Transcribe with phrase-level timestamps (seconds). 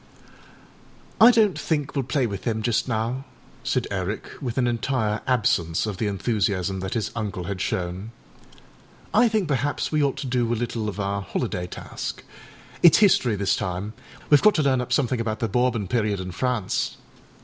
[1.19, 3.23] â âI donât think weâll play with them just now,â
[3.63, 8.09] said Eric, with an entire absence of the enthusiasm that his uncle had shown;
[9.13, 12.23] âI think perhaps we ought to do a little of our holiday task.
[12.83, 13.93] Itâs history this time;
[14.31, 16.97] weâve got to learn up something about the Bourbon period in France.